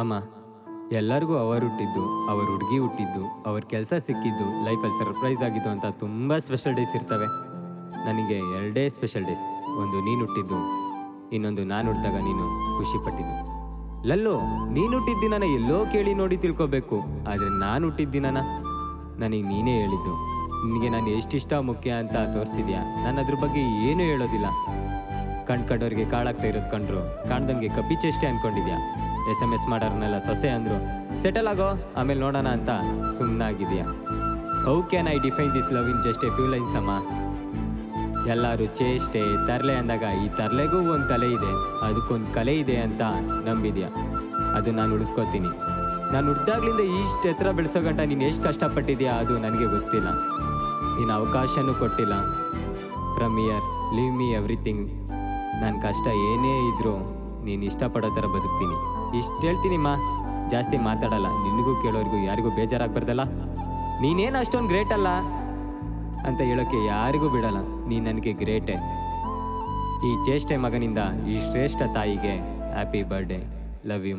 ಅಮ್ಮ, 0.00 0.14
ಎಲ್ಲರಿಗೂ 0.98 1.34
ಅವರು 1.42 1.64
ಹುಟ್ಟಿದ್ದು, 1.68 2.02
ಅವ್ರ 2.30 2.42
ಹುಡುಗಿ 2.50 2.78
ಹುಟ್ಟಿದ್ದು, 2.82 3.22
ಅವ್ರ 3.48 3.60
ಕೆಲಸ 3.70 3.92
ಸಿಕ್ಕಿದ್ದು, 4.08 4.46
ಲೈಫಲ್ಲಿ 4.66 4.96
ಸರ್ಪ್ರೈಸ್ 4.98 5.42
ಆಗಿದ್ದು 5.46 5.70
ಅಂತ 5.74 5.86
ತುಂಬ 6.02 6.36
ಸ್ಪೆಷಲ್ 6.46 6.74
ಡೇಸ್ 6.78 6.94
ಇರ್ತವೆ. 6.98 7.28
ನನಗೆ 8.06 8.36
ಎರಡೇ 8.58 8.84
ಸ್ಪೆಷಲ್ 8.96 9.24
ಡೇಸ್ 9.28 9.44
ಒಂದು 9.82 9.96
ನೀನು 10.08 10.20
ಹುಟ್ಟಿದ್ದು, 10.26 10.58
ಇನ್ನೊಂದು 11.36 11.62
ನಾನು 11.72 11.86
ಹುಟ್ಟಿದಾಗ 11.90 12.18
ನೀನು 12.28 12.44
ಖುಷಿ 12.78 12.98
ಪಟ್ಟಿದ್ದು. 13.06 13.36
ಲಲ್ಲು, 14.10 14.34
ನೀನು 14.76 14.92
ಹುಟ್ಟಿದ 14.96 15.22
ದಿನನ 15.24 15.44
ಎಲ್ಲೋ 15.60 15.78
ಕೇಳಿ 15.94 16.12
ನೋಡಿ 16.20 16.38
ತಿಳ್ಕೊಬೇಕು, 16.44 16.98
ಆದರೆ 17.30 17.50
ನಾನು 17.64 17.82
ಹುಟ್ಟಿದ 17.88 18.12
ದಿನನ 18.18 18.38
ನನಗೆ 19.22 19.44
ನೀನೇ 19.52 19.74
ಹೇಳಿದ್ದು. 19.82 20.12
ನಿನಗೆ 20.66 20.90
ನಾನು 20.96 21.08
ಎಷ್ಟಿಷ್ಟ 21.20 21.52
ಮುಖ್ಯ 21.70 21.90
ಅಂತ 22.02 22.16
ತೋರಿಸಿದ್ಯಾ? 22.36 22.82
ನಾನು 23.06 23.16
ಅದ್ರ 23.24 23.38
ಬಗ್ಗೆ 23.46 23.64
ಏನೂ 23.88 24.04
ಹೇಳೋದಿಲ್ಲ. 24.10 24.50
ಕಣ್ 25.48 25.66
ಕಂಡವ್ರಿಗೆ 25.70 26.06
ಕಾಳಾಗ್ತಾ 26.14 26.46
ಇರೋದು 26.52 26.70
ಕಂಡ್ರು, 26.76 27.02
ಕಾಣ್ದಂಗೆ 27.30 27.68
ಕಪ್ಪಿ 27.78 27.96
ಚೇಷ್ಟೆ 28.04 28.26
ಅನ್ಕೊಂಡಿದ್ಯಾ? 28.32 28.78
ಎಸ್ 29.32 29.42
ಎಂ 29.44 29.52
ಎಸ್ 29.56 29.66
ಮಾಡೋರ್ನೆಲ್ಲ 29.72 30.18
ಸೊಸೆ 30.26 30.48
ಅಂದ್ರು 30.56 30.76
ಸೆಟಲ್ 31.22 31.48
ಆಗೋ, 31.52 31.68
ಆಮೇಲೆ 32.00 32.20
ನೋಡೋಣ 32.24 32.48
ಅಂತ 32.56 32.70
ಸುಮ್ಮನಾಗಿದೆಯಾ 33.18 33.86
how 34.66 34.74
can 34.90 35.08
I 35.14 35.16
define 35.26 35.52
this 35.56 35.70
love 35.76 35.88
in 35.92 36.02
just 36.06 36.24
a 36.28 36.30
few 36.36 36.46
lines 36.54 36.76
ಅಮ್ಮ? 36.80 36.92
ಎಲ್ಲರೂ 38.34 38.66
ಚೇಷ್ಟೆ, 38.78 39.20
ತರಲೆ 39.48 39.74
ಅಂದಾಗ, 39.80 40.04
ಈ 40.22 40.28
ತರಲೆಗೂ 40.38 40.78
ಒಂದು 40.94 41.08
ತಲೆ 41.10 41.28
ಇದೆ, 41.34 41.50
ಅದಕ್ಕೊಂದು 41.86 42.28
ಕಲೆ 42.36 42.54
ಇದೆ 42.62 42.76
ಅಂತ 42.86 43.02
ನಂಬಿದ್ಯಾ? 43.48 43.88
ಅದು 44.58 44.70
ನಾನು 44.78 44.94
ಉಳಿಸ್ಕೊತೀನಿ. 44.96 45.50
ನಾನು 46.12 46.26
ಹುಡ್ದಾಗ್ಲಿಂದ 46.30 46.82
ಇಷ್ಟು 47.00 47.28
ಎತ್ತರ 47.32 47.50
ಬೆಳೆಸೋ 47.58 47.80
ಗಂಟ 47.86 48.00
ನೀನು 48.10 48.24
ಎಷ್ಟು 48.30 48.42
ಕಷ್ಟಪಟ್ಟಿದ್ಯಾ, 48.48 49.12
ಅದು 49.22 49.34
ನನಗೆ 49.46 49.68
ಗೊತ್ತಿಲ್ಲ. 49.76 50.08
ನೀನು 50.98 51.12
ಅವಕಾಶನೂ 51.18 51.74
ಕೊಟ್ಟಿಲ್ಲ. 51.82 52.16
From 53.16 53.38
here 53.44 53.64
leave 53.96 54.14
me 54.20 54.28
everything 54.40 54.84
ನನ್ನ 55.62 55.74
ಕಷ್ಟ 55.86 56.06
ಏನೇ 56.30 56.54
ಇದ್ರೂ 56.70 56.96
ನೀನು 57.48 57.64
ಇಷ್ಟಪಡೋ 57.70 58.08
ಥರ 58.18 58.26
ಬದುಕ್ತೀನಿ. 58.36 58.76
ಇಷ್ಟು 59.16 59.40
ಹೇಳ್ತೀನಿಮ್ಮ 59.40 59.88
ಜಾಸ್ತಿ 60.48 60.76
ಮಾತಾಡಲ್ಲ. 60.76 61.26
ನಿನಗೂ 61.26 61.82
ಕೇಳೋರಿಗೂ 61.82 62.16
ಯಾರಿಗೂ 62.16 62.50
ಬೇಜಾರಾಗಬಾರ್ದಲ್ಲ 62.50 63.22
ನೀನೇನು 64.00 64.38
ಅಷ್ಟೊಂದು 64.38 64.68
ಗ್ರೇಟ್ 64.68 64.92
ಅಲ್ಲ? 64.92 65.08
ಅಂತ 66.26 66.40
ಹೇಳೋಕ್ಕೆ 66.40 66.84
ಯಾರಿಗೂ 66.84 67.28
ಬಿಡಲ್ಲ. 67.28 67.88
ನೀ 67.88 68.00
ನನಗೆ 68.00 68.32
ಗ್ರೇಟೆ 68.32 68.76
ಈ 70.06 70.24
ಚೇಷ್ಟೆ 70.24 70.56
ಮಗನಿಂದ 70.56 70.98
ಈ 71.28 71.50
ಶ್ರೇಷ್ಠ 71.50 71.82
ತಾಯಿಗೆ 71.94 72.34
ಹ್ಯಾಪಿ 72.72 73.02
ಬರ್ಡೇ 73.02 73.40
ಲವ್ 73.86 74.06
ಯು 74.06 74.16